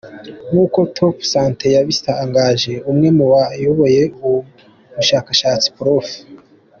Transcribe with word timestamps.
Nk’uko 0.49 0.79
topsante 0.97 1.65
yabitangaje, 1.75 2.73
umwe 2.91 3.07
mu 3.17 3.25
bayoboye 3.33 4.01
ubwo 4.17 4.31
bushakashatsi 4.95 5.69
Prof. 5.77 6.07